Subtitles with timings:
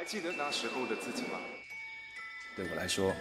[0.00, 1.38] 还记得那时候的自己吗？
[2.56, 3.12] 对我来说，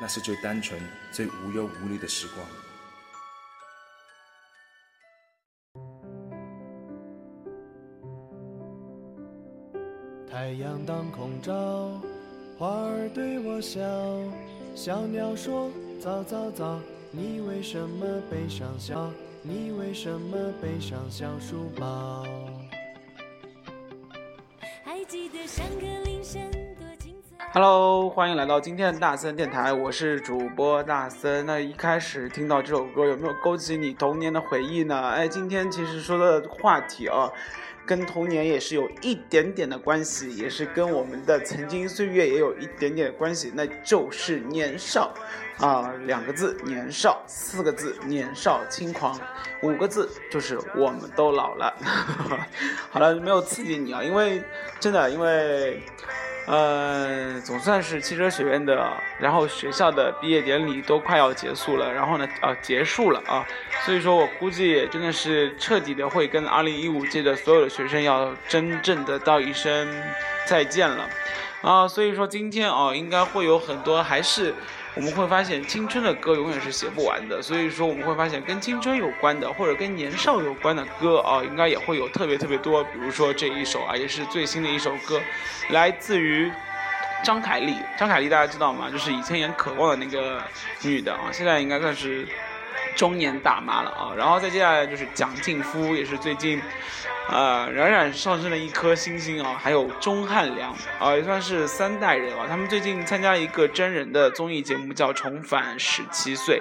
[0.00, 2.46] 那是最单纯、最无忧无虑的时光。
[10.30, 12.00] 太阳当空照，
[12.56, 13.82] 花儿对我笑，
[14.76, 15.68] 小鸟说
[16.00, 16.78] 早早早，
[17.10, 19.10] 你为什么背上笑？
[19.42, 22.24] 你为什么背上小书包？
[24.84, 25.89] 还记得上课。
[27.52, 31.44] Hello，欢迎来到今天的大森电台，我是主播大森。
[31.44, 35.10] 那一开始听到这首歌，有没有勾起你童年的回忆呢？
[35.10, 37.28] 哎，今天其实说的话题啊，
[37.84, 45.12] 跟童年也是有一点点的关系，也是跟我们的曾经岁月也有一点点关系，那就是年少
[45.58, 49.18] 啊，两个字年少，四个字年少轻狂，
[49.64, 51.74] 五个字就是我们都老了。
[52.90, 54.40] 好了，没有刺激你啊，因为
[54.78, 55.82] 真的因为。
[56.46, 63.46] 呃，总算是汽车学院的，然后学校的毕业典礼都快要结束了，然后呢，啊，结束了啊，
[63.84, 69.88] 所以说我估计真的是彻底的会跟2015届的所有的学生要真正的道一声
[70.44, 71.08] 再见了，
[71.62, 74.54] 啊，所以说今天啊，应该会有很多还是。
[74.96, 82.82] 我们会发现青春的歌永远是写不完的，所以说我们会发现跟青春有关的或者跟年少有关的歌啊，应该也会有特别特别多。
[82.84, 85.20] 比如说这一首啊，也是最新的一首歌，
[85.70, 86.50] 来自于
[87.22, 87.76] 张凯丽。
[87.96, 88.90] 张凯丽大家知道吗？
[88.90, 90.42] 就是以前演《渴望》的那个
[90.82, 92.26] 女的啊，现在应该算是
[92.94, 94.12] 中年大妈了啊。
[94.16, 96.60] 然后再接下来就是蒋劲夫，也是最近。
[97.28, 102.44] 呃，冉冉上升的一颗星星啊，还有钟汉良啊，也算是三代人啊。
[102.48, 106.60] 他们最近参加一个真人的综艺节目，叫《重返十七岁》，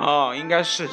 [0.00, 0.86] 啊，应该是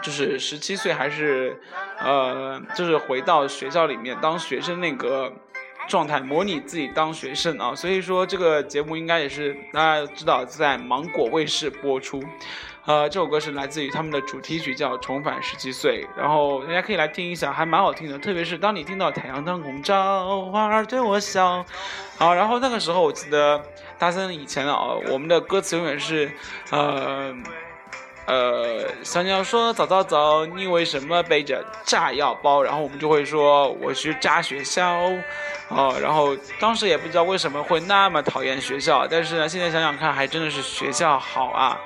[0.00, 1.60] 就是十七岁还是
[1.98, 5.30] 呃，就是回到学校里面当学生那个
[5.86, 7.74] 状态，模拟自己当学生啊。
[7.74, 12.24] 所以说这个节目应该也是大家知道在芒果卫视播出。
[12.86, 18.18] 呃，这首歌是来自于他们的主题曲，叫《重返十七岁》，然后大家可以来听一下，还蛮好听的。
[18.18, 21.64] 特别是当你听到太阳当空照，花儿对我笑，
[22.18, 23.62] 好，然后那个时候我记得
[23.98, 26.30] 大森以前啊，我们的歌词永远是，
[26.70, 27.34] 呃。
[28.26, 32.62] 呃，小鸟说早早早，你为什么背着炸药包？
[32.62, 34.98] 然后我们就会说我去炸学校，
[35.68, 41.78] 哦，然后当时也不知道为什么会那么讨厌学校，但是呢，现在想想看，还真的是学校好啊。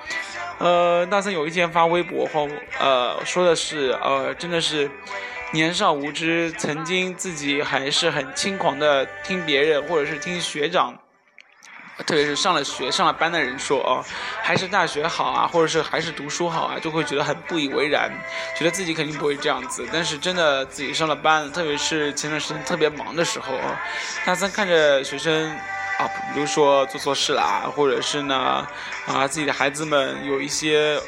[0.58, 2.48] 呃，大森有一天发微博后，
[2.78, 4.88] 呃，说的是，呃，真的是
[5.52, 10.96] 年少无知，曾经自己还是很轻狂的听别人或者是听学长。
[12.06, 14.04] 特别是上了学、上了班的人说哦，
[14.42, 18.10] 还是大学好啊，或者是还是读书好啊，就会觉得很不以为然，
[18.56, 19.86] 觉得自己肯定不会这样子。
[19.92, 23.58] 但是真的自己上了班，特别是前段时间特别忙的时候，
[24.24, 25.54] 大三看着学生
[25.98, 28.66] 啊，比如说做错事啦，或者是呢
[29.06, 31.00] 啊自己的孩子们有一些。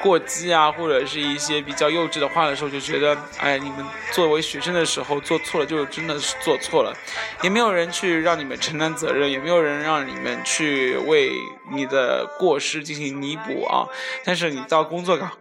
[0.00, 6.96] 过激啊，或者是一些比较幼稚的话的时候，就觉得，哎，你们作为学生的时候做错了，就真的是做错了，
[7.42, 11.32] 也没有人去让你们承担责任，也没有人让你们去为
[11.72, 13.86] 你的过失进行弥补啊。
[14.24, 15.32] 但是你到工作岗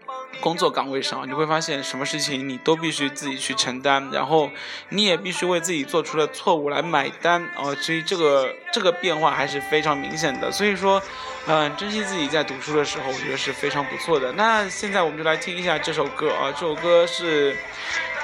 [0.42, 4.50] 工作岗位上，你会发现什么事情你都必须自己去承担，然后
[4.90, 7.75] 你也必须为自己做出的错误来买单啊。
[7.81, 10.52] 所以这个这个变化还是非常明显的。
[10.52, 11.02] 所以说。
[11.50, 14.34] 嗯，珍惜自己在读书的时候，我觉得是非常不错的。
[14.34, 17.56] 那现在我们就来听一下这首歌啊，这首歌是，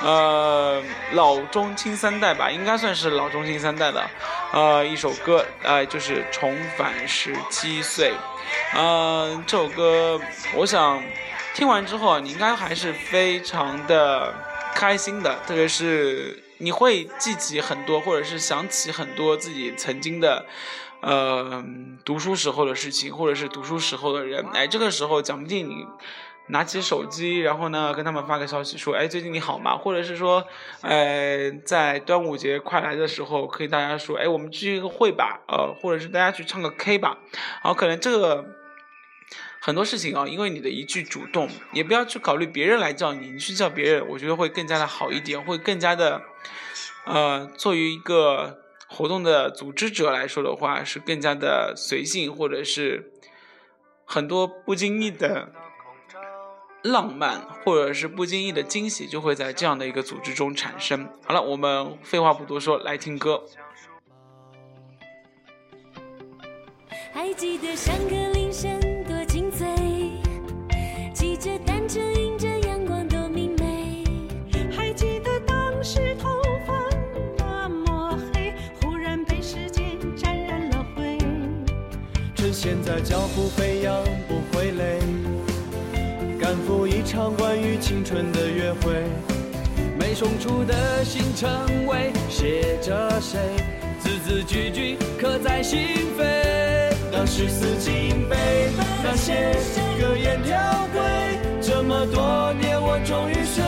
[0.02, 4.06] 呃，老中青三代吧，应该算是老中青三代的，
[4.52, 8.12] 呃，一首歌，呃，就是《重返十七岁》。
[8.76, 10.20] 嗯，这首歌，
[10.54, 11.02] 我想
[11.54, 14.34] 听完之后啊，你应该还是非常的
[14.74, 20.46] 开心的，特别是你会记起很多，或者是想起很多自己曾经的。
[21.02, 21.62] 呃，
[22.06, 25.86] 读书时候的事情，或者是读书时候的人，哎，这个时候讲不定你
[26.48, 29.76] 拿起手机，然后呢跟他们发个消息说，哎，最近你好吗？
[29.76, 30.42] 或者是说，
[30.80, 37.18] 呃，在端午节快来的时候，可以大家说，哎，我们聚一个会吧，呃，或者是大家去唱个 K 吧，
[37.62, 38.46] 然后可能这个
[39.66, 46.22] 很多事情啊，因为你的一句主动，也不要去考虑别人来叫你，你去叫别人，我觉得会更加的好一点，会更加的，
[47.06, 48.60] 呃，作为一个。
[48.90, 53.12] 活动的组织者来说的话，是更加的随性，或者是
[54.06, 55.52] 很多不经意的
[56.84, 61.10] 浪漫，或者是不经意的惊喜，就会在这样的一个组织中产生。
[61.26, 63.44] 好了，我们废话不多说，来听歌。
[67.12, 68.80] 还记得上课铃声
[82.86, 85.00] 在脚步飞扬不会累，
[86.38, 88.94] 赶赴一场关于青春的约会。
[89.98, 91.50] 没送出的信成
[91.88, 93.40] 为写着谁，
[94.00, 95.80] 字字句句刻在心
[96.20, 96.94] 扉。
[97.10, 98.36] 当时四金杯，
[99.02, 99.56] 那些
[99.98, 100.60] 格言条
[100.92, 101.02] 规，
[101.62, 103.62] 这么多年我终于学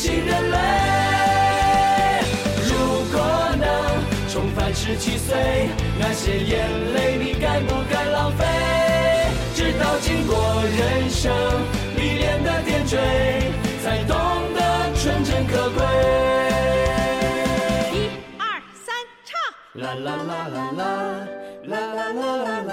[0.00, 0.56] 是新人类。
[2.64, 2.72] 如
[3.12, 3.20] 果
[3.58, 3.68] 能
[4.32, 5.68] 重返十七岁，
[5.98, 8.46] 那些眼泪你该不该浪费？
[9.54, 11.30] 直到经过人生
[11.96, 12.96] 历练的点缀，
[13.84, 14.16] 才懂
[14.54, 14.60] 得
[14.94, 15.84] 纯真可贵。
[17.92, 18.08] 一
[18.38, 18.42] 二
[18.82, 18.94] 三，
[19.26, 19.36] 唱！
[19.82, 20.82] 啦啦啦啦啦
[21.66, 22.72] 啦啦啦啦啦。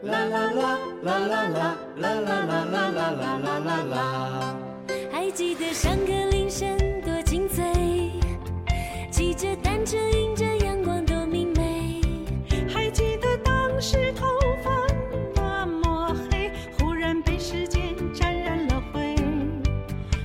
[0.00, 3.96] 啦啦啦啦啦啦啦啦啦啦啦啦啦啦啦！
[5.28, 7.62] 还记得上课铃声多清脆，
[9.10, 12.00] 骑着单车迎着阳光多明媚。
[12.66, 14.26] 还记得当时头
[14.64, 14.86] 发
[15.34, 19.16] 那么黑，忽然被时间沾染了灰。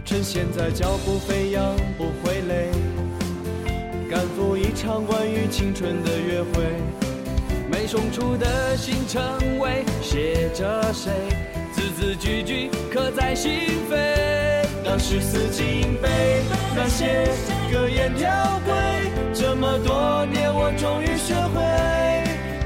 [0.06, 2.70] 趁现在脚步飞扬不会累，
[4.10, 6.64] 赶赴一场关于青春的约会。
[7.70, 11.12] 没送出的信成为写着谁，
[11.74, 13.52] 字字句句刻在心
[13.92, 14.33] 扉。
[14.94, 16.08] 当时四金杯，
[16.76, 17.28] 那些
[17.72, 18.30] 格言条
[18.64, 18.76] 规，
[19.34, 21.64] 这么多年我终于学会，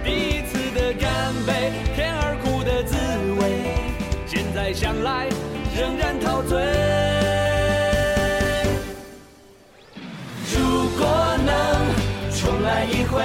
[0.03, 2.97] 第一次的干杯，甜而苦的滋
[3.39, 3.71] 味，
[4.25, 5.29] 现在想来
[5.73, 6.59] 仍然陶醉。
[10.51, 11.07] 如果
[11.45, 11.55] 能
[12.35, 13.23] 重来一回，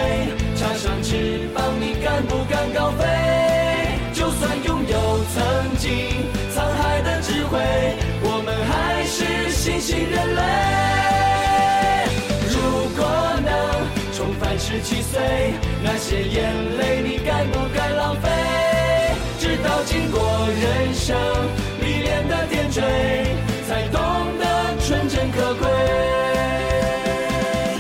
[0.55, 3.05] 插上翅膀，你敢不敢高飞？
[4.15, 5.91] 就算拥有曾经
[6.55, 7.59] 沧海的智慧，
[10.34, 10.40] 泪。
[12.49, 13.00] 如果
[13.44, 13.50] 能
[14.12, 15.20] 重返十七岁，
[15.82, 18.29] 那些眼泪你敢不敢浪费？
[19.38, 21.17] 直到经过人生
[21.81, 22.81] 历练的点缀，
[23.69, 24.00] 才懂
[24.38, 24.44] 得
[24.81, 25.69] 纯真可贵。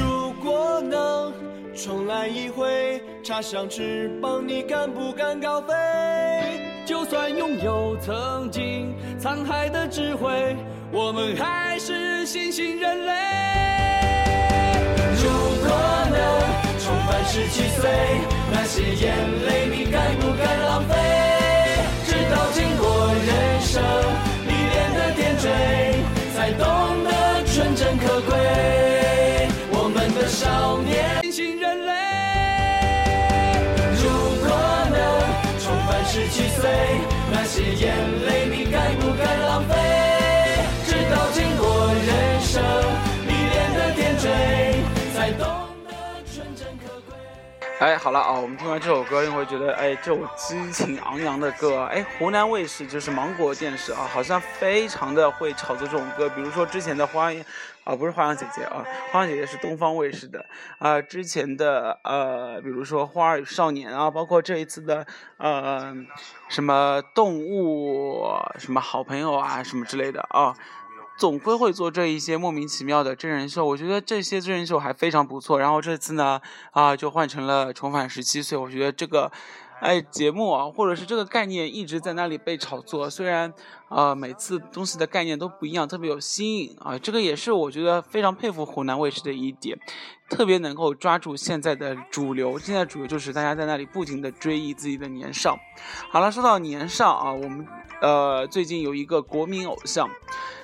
[0.00, 1.32] 如果能
[1.74, 5.72] 重来一回，插上翅膀，你敢不敢高飞？
[7.12, 10.56] 就算拥有曾经沧海的智慧，
[10.90, 13.12] 我们还是新兴人类。
[15.22, 15.28] 如
[15.60, 15.68] 果
[16.08, 16.16] 能
[16.78, 17.90] 重返十七岁，
[18.50, 19.14] 那些眼
[19.44, 20.94] 泪你该不该浪费？
[22.06, 22.88] 直到经过
[23.26, 23.82] 人生
[36.32, 36.62] 去随
[37.30, 37.94] 那些眼
[38.24, 38.41] 泪。
[47.82, 56.28] 哎，好了啊，我们听完这首歌，你会觉得，哎，这首激情昂扬的歌，哎，湖南卫视就是芒果电视啊，好像非常的会炒作这种歌。
[56.28, 57.44] 比如说之前的花样，
[57.82, 60.46] 啊，不是花样姐姐啊，花样姐姐是东方卫视的
[60.78, 61.02] 啊。
[61.02, 65.04] 之前的呃，比如说《花儿与少年》啊，包括这一次的
[65.38, 65.92] 呃，
[66.48, 68.24] 什么动物
[68.60, 70.54] 什么好朋友啊，什么之类的啊。
[71.22, 75.56] 总归会做这一些莫名其妙的真人秀，我觉得这些真人秀还非常不错。
[75.56, 76.40] 然后这次呢，
[76.72, 79.30] 啊，就换成了重返十七岁，我觉得这个，
[79.80, 83.08] 哎，节目啊，或者是这个概念一直在那里被炒作。
[83.08, 83.54] 虽然，
[83.88, 89.78] 呃，每次东西的概念都不一样，特别有新颖啊，这个也是我觉得非常佩服湖南卫视的一点，
[90.28, 92.58] 特别能够抓住现在的主流。
[92.58, 95.56] 现在主流就是大家在那里不停的追忆自己的年少。
[96.10, 97.64] 好了，说到年少啊，我们
[98.00, 100.10] 呃最近有一个国民偶像。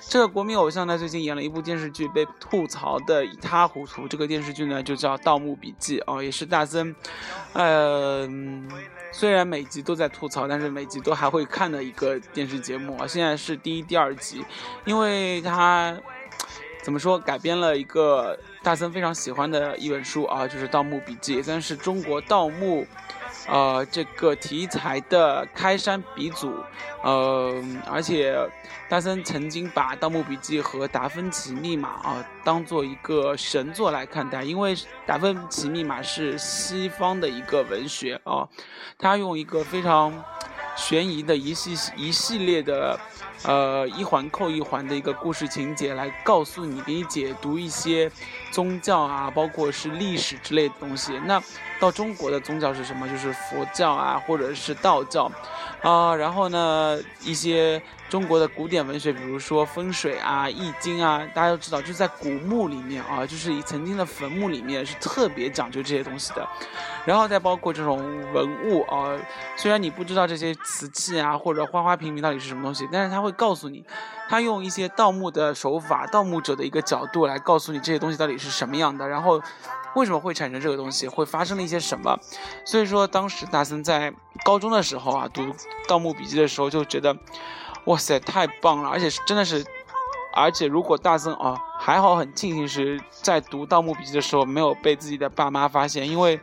[0.09, 4.07] 这个国民偶像呢，最近演了一部电视剧，被吐槽的一塌糊涂。
[4.07, 6.95] 这个电视剧呢，就叫《盗墓笔记》哦，也是大森，
[7.53, 8.27] 呃，
[9.11, 12.97] 虽然每集都在吐槽，但是每集都还会看的一个电视节目。
[13.07, 14.43] 现在是第一、第二集，
[14.83, 15.95] 因为它
[16.81, 22.87] 怎么说，改编了一个大森非常喜欢的一本书啊，就是《盗墓笔记》，也算是中国盗墓。
[23.49, 26.53] 呃，这个题材的开山鼻祖，
[27.03, 28.37] 呃，而且
[28.87, 34.75] 大森曾经把《盗墓笔记》和《达芬奇密码》啊当做一个神作来看待，因为
[35.07, 38.47] 《达芬奇密码》是西方的一个文学啊，
[38.99, 40.13] 他用一个非常
[40.75, 42.99] 悬疑的一系一系列的，
[43.43, 48.11] 呃，一环扣一环的一个故事情节来告诉你，给你解读一些
[48.51, 51.17] 宗教啊，包括是历史之类的东西。
[51.25, 51.41] 那
[51.79, 53.07] 到中国的宗教是什么？
[53.07, 55.31] 就是佛教啊，或者是道教，
[55.81, 66.45] 啊，然后呢，一些中国的古典文学，比如说风水啊、易经啊，大家都知道，就在古墓里面啊，就是以曾经的坟墓里面是特别讲究这些东西的。
[67.05, 67.97] 然后再包括这种
[68.33, 69.17] 文物啊，
[69.55, 73.85] 虽然你不知道这些瓷器啊或者花花瓶瓶到底是什么东西，但是它会会告诉你，
[74.27, 79.41] 他用一些盗墓的手法、盗墓者的一个角度来告诉你这些东西到底是什么样的，然后
[79.95, 82.17] 为什么会产生这个东西，会发生了一些什么。
[82.65, 85.43] 所以说，当时大森在高中的时候啊，读
[85.87, 87.15] 《盗墓笔记》的时候就觉得，
[87.85, 89.63] 哇塞，太棒了，而且是真的是。
[90.31, 96.39] 而且，如果大森啊，还好，很庆幸是在读《盗墓笔记》的时候没有被自己的爸妈发现，因为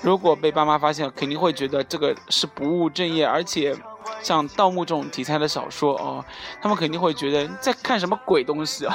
[0.00, 3.26] 如果被爸妈发现，肯定会觉得这个是不务正业。
[3.26, 3.76] 而且，
[4.22, 6.24] 像盗墓这种题材的小说哦，
[6.60, 8.94] 他们肯定会觉得在看什么鬼东西啊。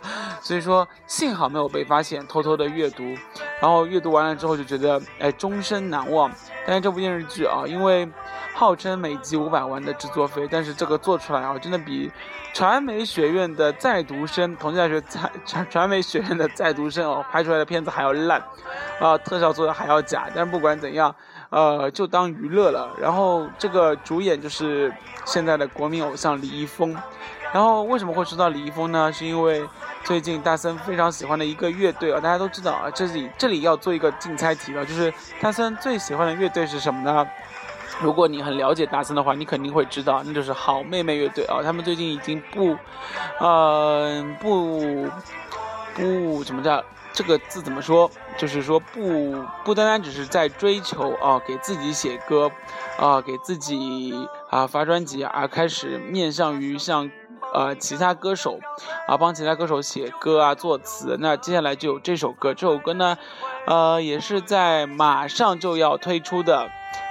[0.40, 3.02] 所以说，幸好没有被发现，偷偷的阅读，
[3.60, 6.30] 然后阅读完了之后就觉得哎，终身难忘。
[6.66, 8.08] 但是这部电视剧啊，因为。
[8.52, 12.10] 号称每集五百万的制作费，但是这个做出来啊，真的比
[12.52, 18.42] 传媒学院的在读生，同济大学在传传媒学院的在读生哦拍出来的片子还要烂，
[19.00, 20.28] 啊，特效做的还要假。
[20.34, 21.14] 但是不管怎样，
[21.50, 22.90] 呃，就当娱乐了。
[22.98, 24.92] 然后这个主演就是
[25.24, 26.96] 现在的国民偶像李易峰。
[27.52, 29.12] 然后为什么会说到李易峰呢？
[29.12, 29.62] 是因为
[30.04, 37.26] 最近大森非常喜欢的一个乐队啊，大家都知道啊，这里这里要做一个竞猜题了，就是大森最喜欢的乐队是什么呢？
[38.00, 41.60] 如果你很了解大森的话，你肯定会知道，那就是好妹妹乐队啊。
[41.62, 42.76] 他们最近已经不，
[43.40, 45.08] 呃，不，
[45.94, 48.10] 不怎么着，这个字怎么说？
[48.36, 52.50] 就是说不不单单只是在追求啊，给自己写歌，
[52.98, 54.14] 啊，给自己
[54.48, 57.10] 啊发专辑，而开始面向于像
[57.52, 58.58] 呃其他歌手
[59.08, 61.16] 啊，帮其他歌手写歌啊，作词。
[61.20, 63.18] 那接下来就有这首歌，这首歌呢，
[63.66, 66.70] 呃，也是在马上就要推出的。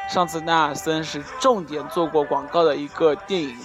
[0.10, 3.56] 上次纳森是重点做过广告的一个电影，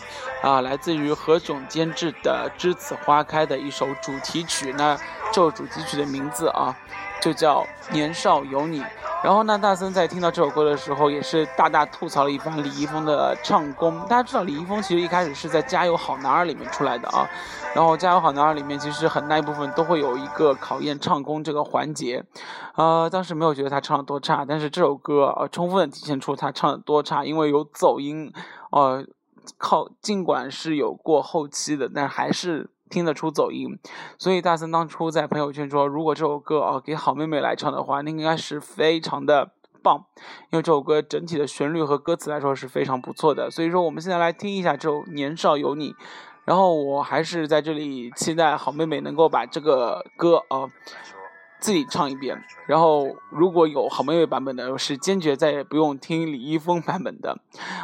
[0.42, 4.74] 啊，来自于何炅监制的《栀子花开》的一首主题曲。
[4.76, 4.94] 那
[5.34, 6.72] 这首主题曲的名字啊，
[7.20, 7.62] 就叫
[7.92, 8.80] 《年少有你》。
[9.20, 13.98] 然后呢，大森在听到这首歌的时候，也是大大吐槽了一番李易峰的唱功。
[14.02, 17.28] 大家知道，李易峰其实一开始是在《加油好男儿》里面出来的啊。
[17.74, 22.24] 然后《加油好男儿》里面其实很大一部分都会有一个考验唱功这个环节。
[22.76, 28.32] 呃，当时没有觉得他唱的多差，但是这首歌呃，充分体现出他唱的多差，因为有走音。
[28.70, 29.04] 呃，
[29.58, 32.70] 靠，尽管是有过后期的，但还是。
[32.90, 33.78] 听得出走音，
[34.18, 39.50] 所以大森当初在朋友圈说，如果这首歌啊给好妹妹来唱的话，那应该是非常的
[39.82, 40.04] 棒，
[40.50, 43.50] 因为这首歌整体的旋律和歌词来说是非常不错的。
[43.50, 45.92] 所以说，我们现在来听一下这首《年少有你》，
[46.44, 50.68] 然后我还是在这里期待好妹妹能够把这个歌啊。
[51.64, 57.38] 自己唱一遍，然后如果有好妹妹版本的，是坚决再也不用听李易峰版本的。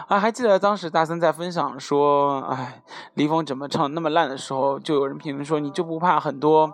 [0.06, 2.82] 啊，还记得当时大森在分享说，哎，
[3.14, 6.70] 李易峰怎么唱那么烂的时候，就有人评论说，你就不怕很多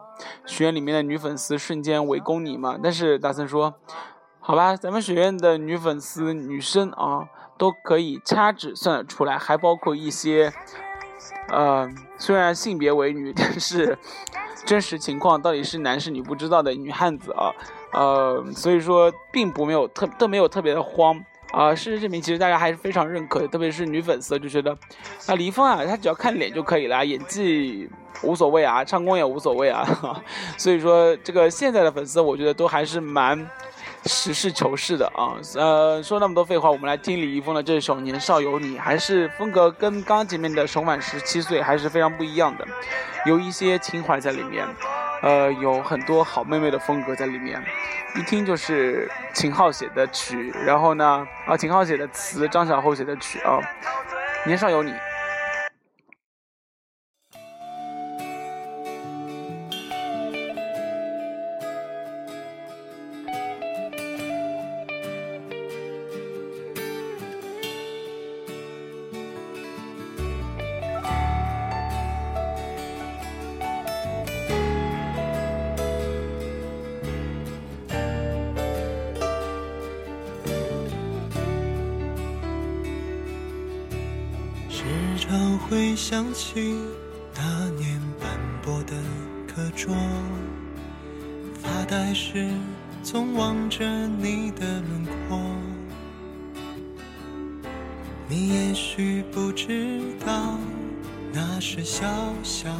[0.46, 2.76] 学院里面的女粉丝瞬间围攻你吗？
[2.82, 3.72] 但是大森说，
[4.40, 10.52] 好吧，咱们学院的女粉丝女生啊，都可以掐指算得出来，还包括一些，
[11.50, 13.96] 呃，虽然性别为女，但是。
[14.64, 17.52] 真实情况到底是男是女不知道的女汉子啊，
[17.92, 21.22] 呃，所以说并不没有特都没有特别的慌
[21.52, 21.74] 啊。
[21.74, 24.72] 事实证明，其实大家还是非常认可的，特别是女粉丝就觉得
[25.26, 27.88] 啊，李易峰啊，他只要看脸就可以了，演技
[28.22, 29.84] 无所谓啊，唱功也无所谓啊。
[30.56, 33.38] 所以说，这个现在的粉丝，我觉得都还是蛮
[34.06, 35.34] 实事求是的啊。
[35.56, 42.66] 呃，说那么多废话，我们来听李易峰的这首《年少有你》，还是风格跟刚刚前面的《手满十七岁》还是非常不一样的。
[43.24, 44.66] 有一些情怀在里面，
[45.22, 47.62] 呃，有很多好妹妹的风格在里面，
[48.14, 53.58] 一听就是秦昊写的曲，然后呢，啊，秦昊写的词，张小厚写的曲啊，
[54.44, 54.92] 年少有你。
[85.68, 86.76] 会想起
[87.34, 88.94] 那年斑驳的
[89.48, 89.92] 课桌，
[91.60, 92.48] 发呆时
[93.02, 95.40] 总望着你的轮廓。
[98.28, 100.56] 你也许不知道，
[101.32, 102.06] 那是小
[102.44, 102.70] 小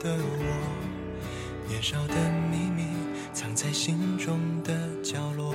[0.00, 2.14] 的我，年少的
[2.50, 2.88] 秘密
[3.32, 5.54] 藏在心中的角落。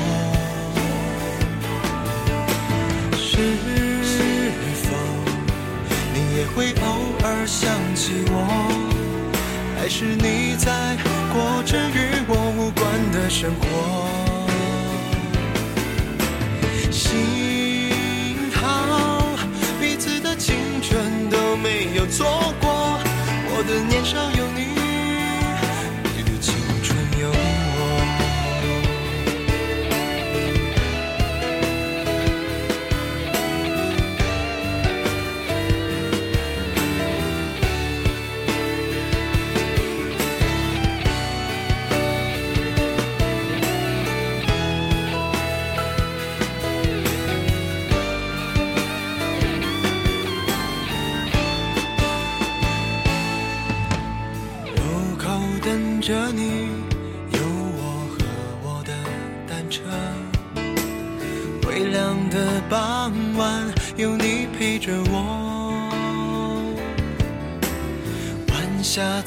[6.61, 6.85] 会偶
[7.23, 8.35] 尔想起我？
[9.79, 10.95] 还是你在
[11.33, 13.65] 过着与我无关的生活？
[16.91, 19.35] 幸好
[19.79, 22.99] 彼此的青春都没有错过，
[23.55, 24.40] 我的年少有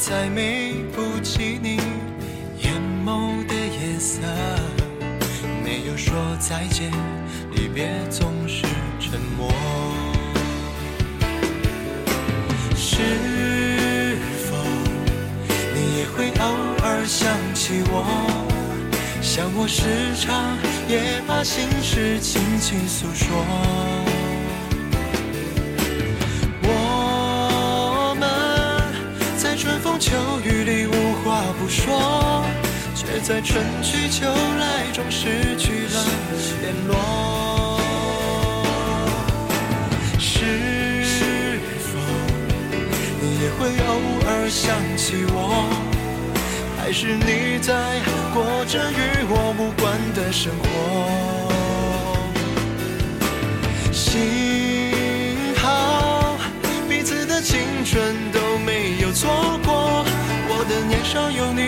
[0.07, 1.79] 再美不及你
[2.61, 2.75] 眼
[3.07, 4.21] 眸的颜色。
[5.65, 6.93] 没有说再见，
[7.53, 8.67] 离别总是
[9.01, 9.51] 沉默。
[12.77, 14.59] 是否
[15.75, 16.45] 你也会偶
[16.85, 18.05] 尔想起我？
[19.23, 23.84] 像我时常也把心事轻轻诉说。
[33.27, 36.05] 在春去秋来中失去了
[36.61, 37.81] 联络。
[40.19, 41.99] 是否
[43.23, 43.91] 你也会偶
[44.29, 45.65] 尔想起我？
[46.77, 47.73] 还是你在
[48.35, 50.69] 过着与我无关的生活？
[53.91, 56.37] 幸好
[56.87, 60.05] 彼此的青春都没有错过，
[60.47, 61.63] 我的年少有你，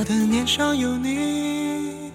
[0.00, 2.10] 我的年少有你。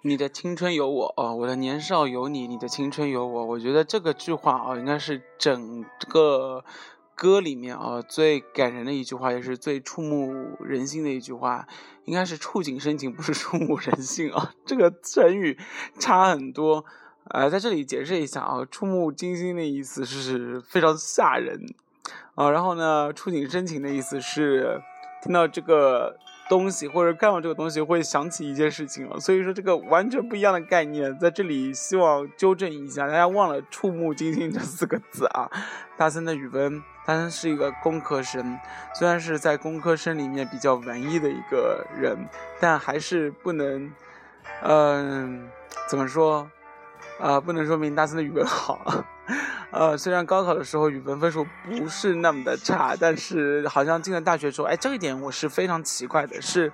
[0.00, 3.44] 你的青春有我啊、我的年少有你，你的青春有我。
[3.44, 6.64] 我觉得这个句话啊，应该是整个
[7.14, 11.68] 歌里面啊最感人的一句话，也是最触目人心的一句话，
[12.06, 14.54] 应该是触景生情，不是触目人心啊。
[14.64, 15.58] 这个成语
[15.98, 16.86] 差很多。
[17.24, 21.74] 呃，在这里解释一下啊，触目惊心的意思是非常吓人
[22.40, 24.80] 啊，然后呢，触景生情的意思是
[25.20, 26.16] 听到这个
[26.48, 35.50] 东西或者看到这个东西会想起一件事情啊，所以说这个完全不一样的概念，在这里希望纠正一下，大家忘了“触目惊心”这四个字啊。
[35.98, 38.58] 大森的语文，大森是一个工科生，
[38.94, 42.16] 虽然是在工科生里面比较文艺的一个人，
[42.58, 43.92] 但还是不能，
[44.62, 45.46] 嗯、
[45.90, 46.50] 怎么说？
[47.18, 49.04] 啊、不能说明大森的语文好。
[49.72, 56.42] 呃，虽然高考的时候语文分数不是那么的差，但是好像进了大学之后，哎，这一点我是非常奇怪的。
[56.42, 56.72] 是，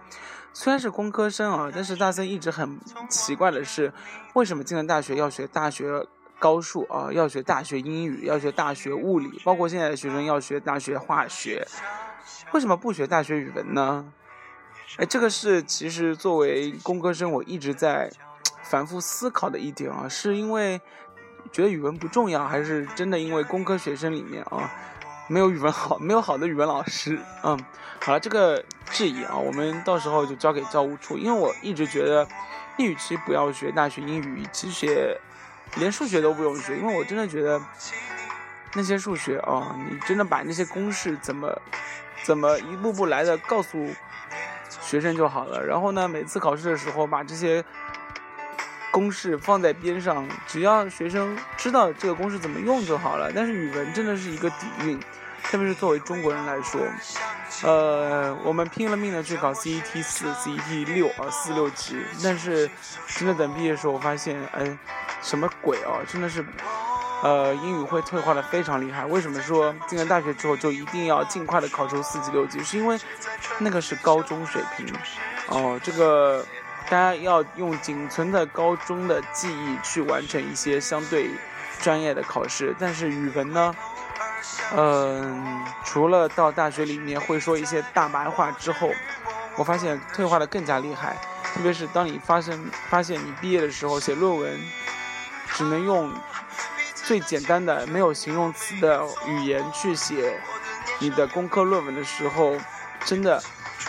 [0.55, 2.79] 虽然是工科生啊，但是大森一直很
[3.11, 3.93] 奇怪的是，
[4.33, 6.07] 为什么进了大学要学大学
[6.39, 11.67] 高数啊，要学大学英语，要学大学物理，包括现在的学生要学大学化学，
[12.53, 14.07] 为什么不学大学语文呢？
[14.97, 18.11] 哎，这个是其实作为工科生，我一直在
[18.63, 20.81] 反复思考的一点啊，是因为
[21.53, 24.71] 觉得语文不重要，还是真的因为工科学生里面啊，
[25.29, 27.19] 没有语文好，没有好的语文老师。
[27.43, 27.59] 嗯，
[28.01, 32.27] 好了，这个质疑啊，我们到时候就交给教务处，因为我一直觉得，
[32.77, 35.19] 英语其实不要学大学英语，与其学
[35.77, 37.61] 连数学都不用学，因为我真的觉得
[38.75, 41.61] 那些数学啊，你真的把那些公式怎么
[42.25, 43.89] 怎么一步步来的告诉
[44.81, 45.65] 学生就好了。
[45.65, 47.65] 然后呢，每次考试的时候把这些
[48.97, 53.31] 公式放在边上，只要学生知道这个公式怎么用就好了。
[53.31, 54.99] 但是语文真的是一个底蕴，
[55.43, 56.81] 特别是作为中国人来说，
[57.63, 62.71] 呃，我们拼了命的去考 CET 四、CET 六啊，四六级，但是
[63.07, 64.79] 真的等毕业的时候，我发现，哎，
[65.21, 66.43] 什么鬼啊，真的是。
[67.23, 69.05] 呃，英语会退化的非常厉害。
[69.07, 72.63] 为什么说进了大学之后就一定要尽快的考出四级六级？
[72.63, 72.99] 是因为
[73.59, 74.87] 那个是高中水平
[75.49, 75.81] 哦。
[75.83, 76.45] 这个
[76.89, 81.31] 大家要用仅存的高中的记忆去完成一些相对
[81.81, 82.75] 专业的考试。
[82.79, 83.75] 但是语文呢，
[84.75, 88.91] 嗯，除了到大学里面会说一些大白话之后，
[89.57, 91.17] 我发现退化的更加厉害。
[91.55, 94.61] 特别是当你发生发现你毕业的时候写论文
[95.53, 96.13] 只能用。
[97.07, 100.41] 最简单的没有形容词的语言去写
[100.99, 102.57] 你的工科论文的时候，
[103.05, 103.41] 真的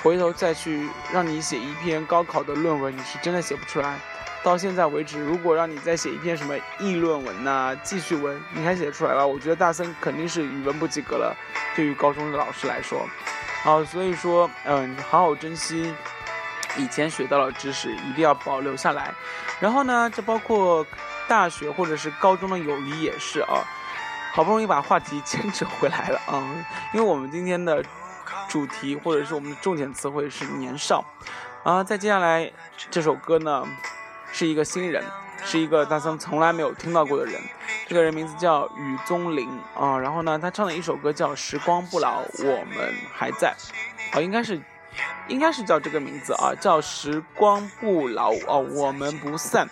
[0.02, 4.00] 回头再去让你写一篇高考的论文，你是真的写不出来。
[4.44, 9.28] 到现在为止，如果让你再写一篇什么议论文呐、记叙文，你还写出来了？
[9.28, 11.36] 我觉得大森肯定是语文不及格了。
[11.76, 13.06] 对于高中的老师来说，
[13.64, 15.94] 好，所以说，嗯，好好珍惜
[16.78, 19.14] 以前学到的知识，一定要保留下来。
[19.60, 20.86] 然后呢，这包括。
[21.30, 23.60] 大学或者是高中的友谊也是啊，
[24.32, 26.42] 好不容易把话题牵扯回来了啊，
[26.94, 27.84] 因为我们今天的
[28.48, 31.04] 主题或者是我们的重点词汇是年少
[31.64, 31.84] 啊。
[31.84, 32.52] 再接下来
[32.90, 33.68] 这首歌呢，
[34.32, 35.04] 是一个新人，
[35.44, 37.42] 是一个大森从来没有听到过的人，
[37.88, 39.98] 这个人名字叫雨宗林啊。
[39.98, 43.56] 然后呢，他唱的一首歌叫《时光不老，我们还在》，
[44.18, 44.62] 啊，应该是
[45.28, 49.68] 应该是叫这个名字啊，叫《时光不老哦，我们不散》，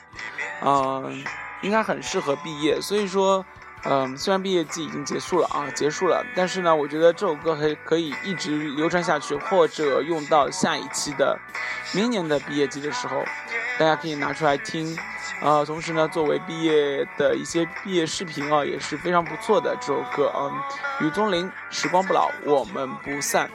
[0.62, 1.24] 嗯。
[1.62, 3.44] 应该很适合毕业，所以说，
[3.88, 11.38] 嗯，虽然毕业季已经结束了啊，结束了，但是呢，我觉得这首歌还可以一直流传下去，或者用到下一期的
[11.94, 13.24] 明年的毕业季的时候，
[13.78, 14.98] 大家可以拿出来听，
[15.42, 20.52] 呃，同时呢，作为毕业的一些毕业视频啊，也是非常不错的这首歌嗯，
[21.08, 23.50] 雨中林，时光不老，我们不散。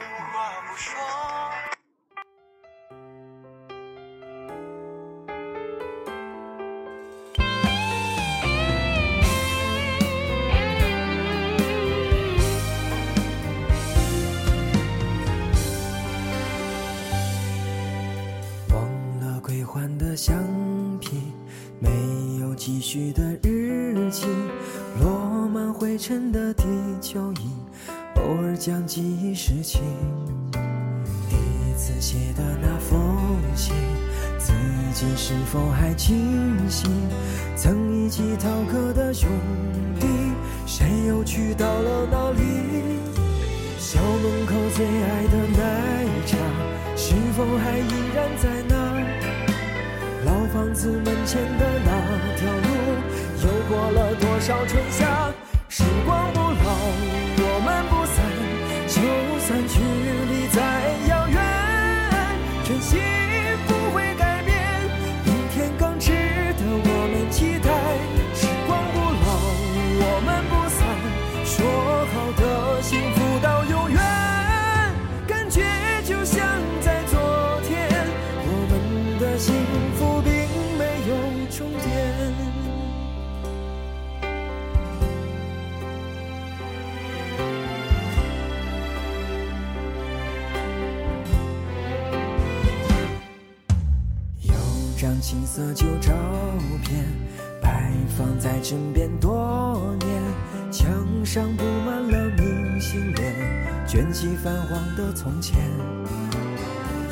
[104.95, 105.59] 的从前。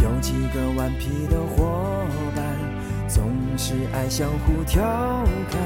[0.02, 2.44] 有几个顽皮的伙伴，
[3.08, 4.82] 总是爱相互调
[5.52, 5.60] 侃。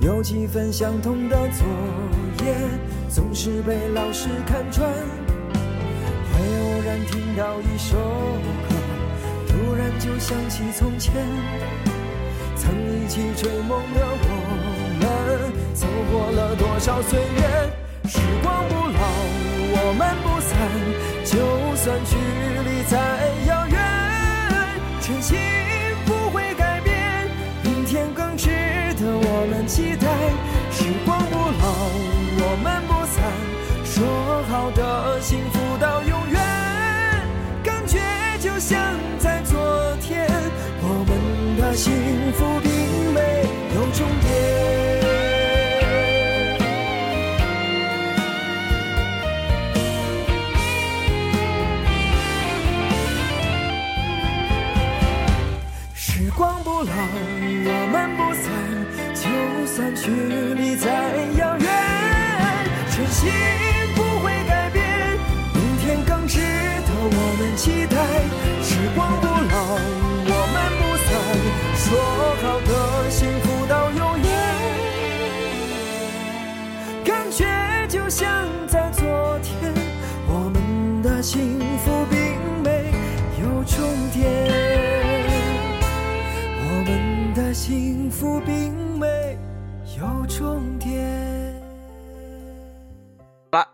[0.00, 1.66] 有几份相同的作
[2.44, 2.54] 业，
[3.08, 4.88] 总是被老师看穿。
[6.32, 8.74] 会偶然听到一首歌。
[9.46, 11.12] 突然就想起从前，
[12.56, 14.26] 曾一起追梦的我
[15.00, 15.04] 们，
[15.74, 17.70] 走过了多少岁月？
[18.08, 18.98] 时光不老，
[19.72, 20.56] 我们不散，
[21.24, 21.36] 就
[21.76, 22.98] 算距离再
[23.46, 23.78] 遥远，
[25.00, 25.38] 真心
[26.06, 27.28] 不会改变，
[27.62, 28.48] 明天更值
[28.98, 30.08] 得我们期待。
[30.72, 31.64] 时光不老，
[32.42, 33.22] 我们不散，
[33.84, 36.40] 说好的幸福到永远，
[37.62, 37.98] 感觉
[38.40, 38.78] 就像
[39.18, 39.58] 在昨
[40.00, 40.26] 天，
[40.82, 41.92] 我们的幸
[42.32, 42.69] 福比。
[59.80, 60.10] 就算距
[60.54, 60.76] 离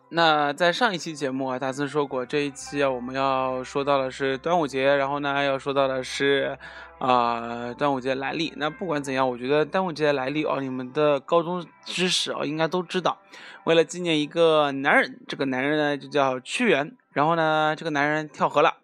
[0.09, 6.57] 那在上一期节目啊，大森说过，这一期啊我们要说到的是端午节，然后呢要说到的是
[6.99, 8.53] 啊、端午节来历。
[8.57, 13.19] 那不管怎样，我觉得端午节的来历哦，你们的高中知识哦应该都知道。
[13.65, 18.77] 为了纪念一个男人，这个男人呢就叫屈原，然后呢这个男人跳河了，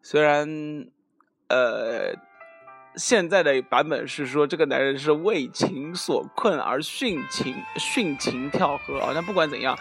[0.00, 0.86] 虽然
[1.48, 2.14] 呃。
[2.94, 9.12] 现在的版本是说，这个男人是为情所困而殉情殉情跳河啊。
[9.14, 9.74] 那不管怎样，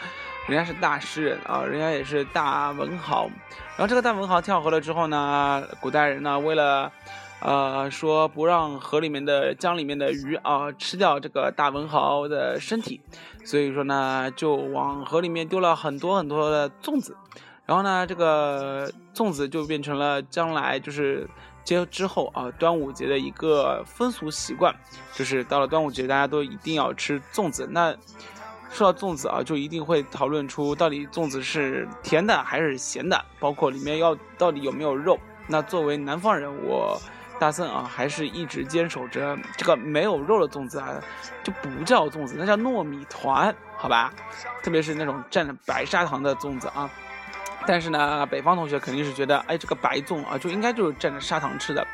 [0.51, 3.29] 人家是大诗人啊，人家也是大文豪。
[3.77, 6.91] 然后这个大文豪跳河了之后呢，古代人呢为了
[7.39, 12.99] 呃说不让河里面的江里面的鱼啊吃掉这个大文豪的身体，
[13.45, 17.15] 所以说呢就往河里面丢了很多很多的粽子。
[17.65, 21.25] 然后呢，这个粽子就变成了将来就是
[21.63, 24.75] 接之后啊，端午节的一个风俗习惯，
[25.13, 27.65] 就是到了端午节，大家都一定要吃粽子。
[27.71, 27.95] 那
[28.71, 35.19] 说到粽子啊，就一定会讨论出到底粽子是甜的还是咸的，包括里面要到底有没有肉。
[35.47, 36.99] 那作为南方人，我
[37.37, 41.01] 大森啊，还是一直坚守着这个没有肉的粽子啊，
[41.43, 44.13] 就不叫粽子，那叫糯米团，好吧？
[44.63, 46.89] 特别是那种蘸着白砂糖的粽子啊。
[47.67, 51.85] 但是呢，北方同学肯定是觉得，哎，这个白粽啊，就应该就是蘸着砂糖吃的。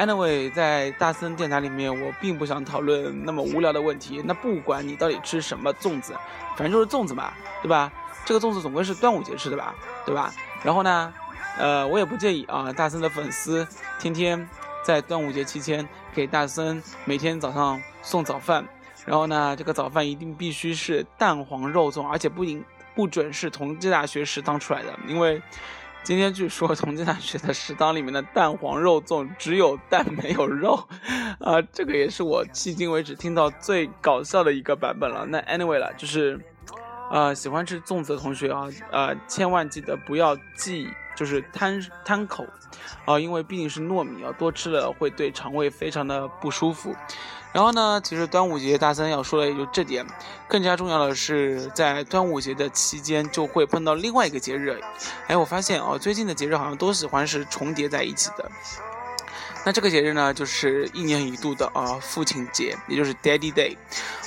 [0.00, 4.22] Anyway，在大森电台里面，我并不想讨论那么无聊的问题。
[4.24, 6.14] 那不管你到底吃什么粽子，
[6.56, 7.92] 反正就是粽子嘛，对吧？
[8.24, 9.74] 这个粽子总归是端午节吃的吧，
[10.06, 10.32] 对吧？
[10.62, 11.12] 然后呢，
[11.58, 14.48] 呃，我也不介意啊，大森的粉丝天天
[14.82, 18.66] 在端午节期间给大森每天早上送早饭，
[19.04, 25.42] 然后呢，这个早饭一定必须是蛋黄肉粽，而且不仅不准是同济大学食堂出来的，因为
[26.02, 30.88] 今天据说同济大学的食堂里面的蛋黄肉粽只有蛋没有肉，
[31.38, 35.26] 啊、这个也是我迄今为止听到最搞笑的一个版本了。
[35.26, 36.40] 那 anyway 了，就是。
[37.12, 42.46] 呃，喜欢吃粽子的同学啊，呃，千万记得不要忌，就是贪贪口，
[43.04, 46.94] 啊、因为毕竟是糯米啊，多吃了会对肠胃非常的不舒服。
[47.52, 50.06] 然后呢，其实端午节大三要说的也就这点，
[50.46, 54.80] 更加重要的是在端午节的期间就会碰到另外一个节日。
[55.26, 58.50] 哎，我发现哦，最近的节日好像都喜欢是重叠在一起的。
[59.64, 63.76] 那这个节日呢，就是一年一度的啊、父亲节，也就是 Daddy Day，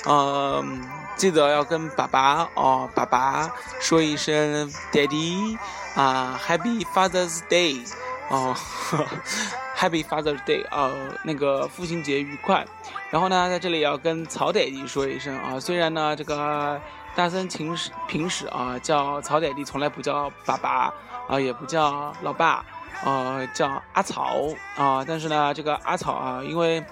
[0.06, 5.58] 嗯、记得要跟爸爸哦，爸爸说一声 Daddy
[5.94, 7.84] 啊、h a p p y Father's Day
[8.28, 8.54] 哦
[9.76, 10.90] ，Happy Father's Day 啊、
[11.22, 12.64] 那个父亲节愉快。
[13.10, 16.80] 然后呢，在这里要跟曹爹地说一声啊，虽然呢这个
[17.14, 20.92] 大森平时平时啊叫曹爹地，从来不叫爸爸
[21.28, 22.64] 啊，也不叫老爸。
[23.04, 24.38] 呃，叫阿草
[24.76, 26.82] 啊、但是呢，这个阿草啊，因为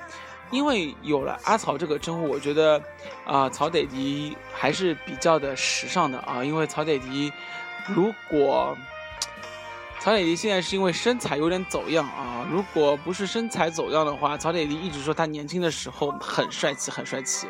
[0.50, 2.82] 因为有了阿草这个称呼，我觉得
[3.24, 7.32] 啊、曹爹地还是比较的时尚的啊，因为曹爹地
[7.86, 8.76] 如果
[10.02, 17.46] 曹磊迪现在是因为身材有点走样啊，如果不是身材走样的话，曹磊迪一直说他年轻的时候很帅气，很帅气。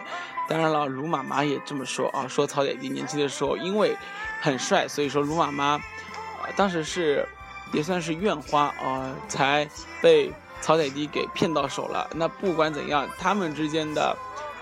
[0.50, 3.96] 当然了，卢妈妈也这么说啊，说曹磊迪年轻的时候因为
[4.42, 5.80] 很帅，所以说卢妈妈、
[6.42, 7.26] 呃、当时是
[7.72, 9.66] 也算是院花啊、才
[10.02, 12.06] 被曹磊迪给骗到手了。
[12.14, 14.14] 那不管怎样，他们之间的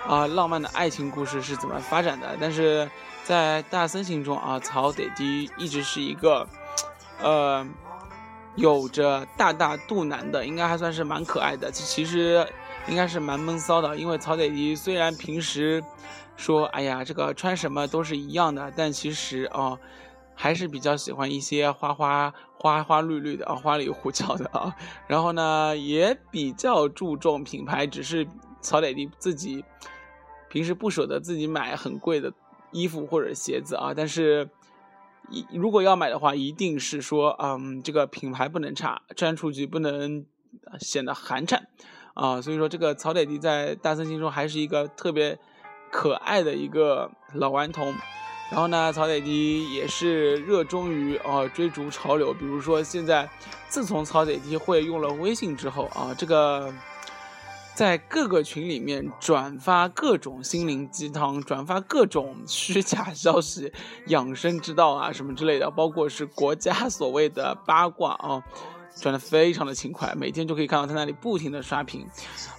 [0.06, 2.36] 啊、浪漫的爱情故事是怎么发展的？
[2.40, 2.88] 但是
[3.24, 6.46] 在大森心中啊，曹磊迪一直是一个
[7.22, 7.66] 呃
[8.56, 11.70] 有着大大肚腩的，应该还算是蛮可爱的。
[11.70, 12.46] 其实
[12.88, 15.82] 应该是蛮闷骚的，因为曹爹地虽然平时
[16.36, 19.78] 说哎呀这个穿什么都是一样的，但其实啊。
[20.32, 24.74] 还是比较喜欢一些花花花花绿绿的啊，花里胡哨的啊。
[25.06, 28.26] 然后呢，也比较注重品牌，只是
[28.62, 29.62] 曹爹地自己
[30.48, 32.32] 平时不舍得自己买很贵的
[32.70, 33.92] 衣服或者鞋子啊。
[33.94, 34.48] 但是，
[35.30, 40.26] 一如果要买的话，一定是说，嗯，这个品牌不能差，穿出去不能
[40.80, 41.60] 显得寒碜。
[42.14, 45.38] 啊，所以说这个曹磊迪在大森心中还是一个特别
[45.90, 47.94] 可爱的一个老顽童。
[48.50, 53.30] 然后呢，曹磊迪也是热衷于啊追逐潮流，比如说现在，
[53.68, 56.74] 自从曹磊迪会用了微信之后啊，这个
[57.74, 63.72] 在各个群里面转发各种心灵鸡汤，转发各种虚假消息、
[64.06, 68.42] 养生之道啊什么之类的，包括是国家 所谓的八卦啊，
[68.96, 72.06] 转的非常的勤快，每天就可以看到他那里不停的刷屏，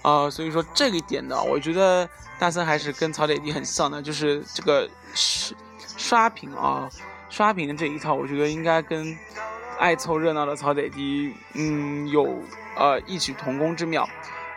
[0.02, 5.56] 啊，所以说这一点呢，我觉得大森还是跟曹磊迪很像的，就是这个是。
[5.98, 6.90] 刷屏啊，
[7.30, 9.16] 刷屏的这一套，我觉得应该跟
[9.78, 12.24] 爱凑热闹的曹磊迪，嗯，有
[12.76, 14.08] 呃异曲同工之妙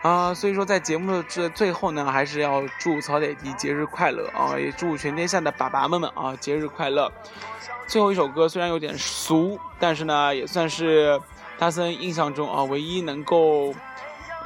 [0.05, 0.33] 啊。
[0.33, 7.11] 所以说，在节目的这最后呢，还是要祝曹磊迪节日快乐啊，也祝全天下的爸爸们们啊节日快乐。
[7.89, 11.21] 最后一首歌虽然有点俗，但是呢，也算是
[11.59, 13.75] 大森印象中啊唯一能够。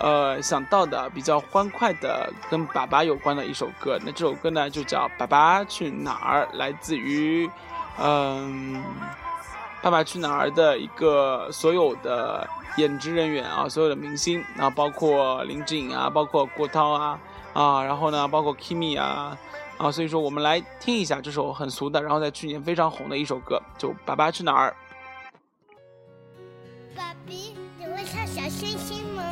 [0.00, 7.50] 呃，想到的比较欢快的跟爸爸有关的一首歌，那这首歌呢就叫《爸爸去哪儿》，来自于，
[7.98, 8.76] 嗯，
[9.80, 17.20] 《爸爸去哪儿》的一个所有的演职人员啊，所有的明星，啊包括林志颖啊，包括郭涛啊，
[17.52, 19.38] 啊，然后呢，包括 Kimi 啊，
[19.78, 24.74] 啊，所以说我们来听一下这首很俗的，然后在去年非常红的一首歌，就《爸爸去哪儿》。
[26.96, 29.22] 爸比，你会唱小星星吗？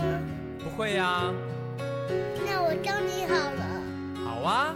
[0.62, 1.24] 不会呀，
[2.46, 3.64] 那我教你好了。
[4.24, 4.74] 好啊。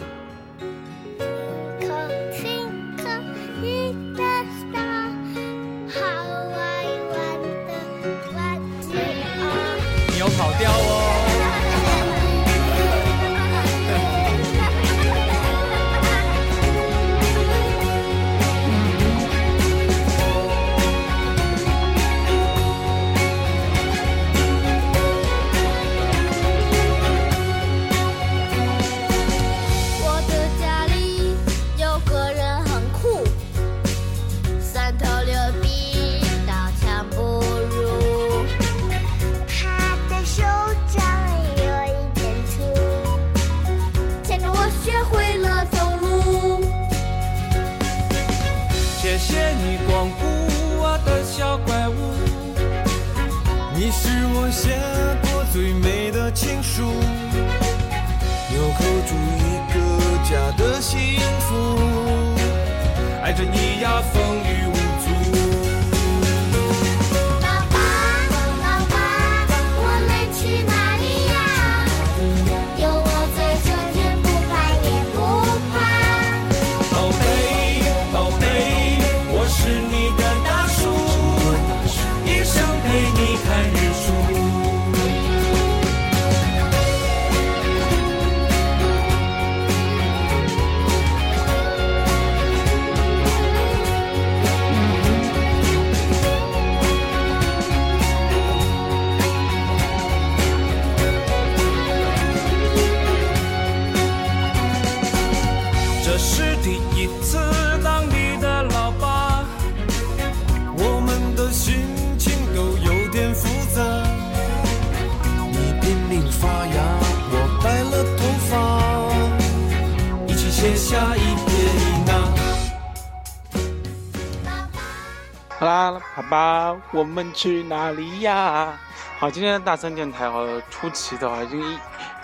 [125.60, 128.72] 好啦，爸爸，我们去哪里呀？
[129.18, 131.78] 好，今天的大森电台好出奇的已经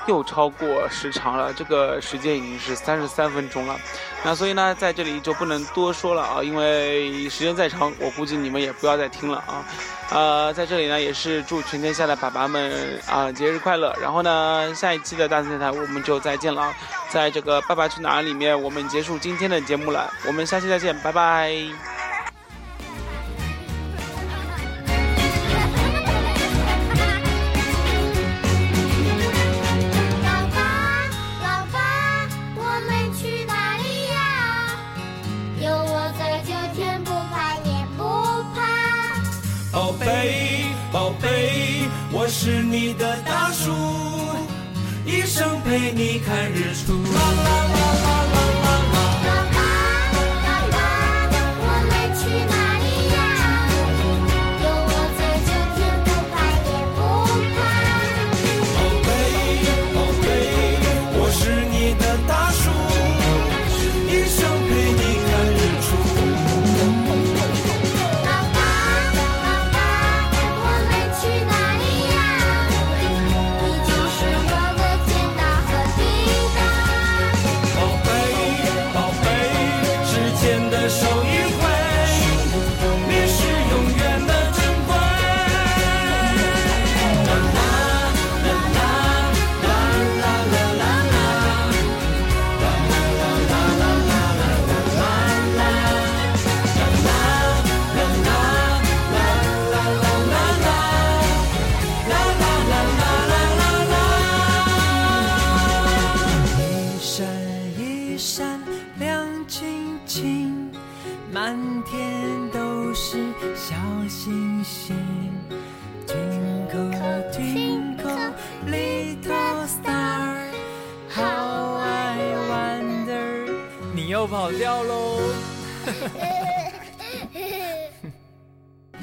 [0.07, 3.77] 又超过时长了，这个时间已经是三十三分钟了。
[4.25, 9.62] 那所以呢，在这里就不能多说了啊，因为时间再长，我估计你们也不要再听了啊。
[10.09, 13.94] 呃，在这里呢，也是祝全天下的爸爸们啊节日快乐。
[14.01, 16.75] 然后呢，下一期的大森电台我们就再见了啊，
[17.11, 20.11] 在这个《爸爸去哪儿》里面，我们结束今天的节目了。
[20.27, 21.54] 我们下期再见，拜拜。
[45.77, 48.06] 陪你看日出。